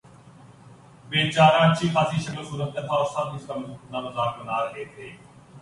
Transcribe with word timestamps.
بے 1.09 1.21
چارہ 1.31 1.59
اچھی 1.65 1.87
خاصی 1.93 2.17
شکل 2.21 2.43
صورت 2.49 2.73
کا 2.75 2.81
تھا 2.81 2.95
اور 2.95 3.05
سب 3.13 3.35
اس 3.35 3.45
کا 3.47 3.53
اتنا 3.55 3.99
مذاق 3.99 4.39
بنا 4.39 4.63
رہے 4.65 4.85
تھے 4.95 5.09